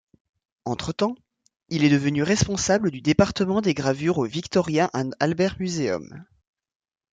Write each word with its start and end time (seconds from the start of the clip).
Entre-temps, 0.65 1.15
il 1.69 1.83
est 1.83 1.89
devenu 1.91 2.23
responsable 2.23 2.89
du 2.89 3.01
département 3.01 3.61
des 3.61 3.75
gravures 3.75 4.17
au 4.17 4.25
Victoria 4.25 4.89
and 4.95 5.11
Albert 5.19 5.57
Museum. 5.59 6.25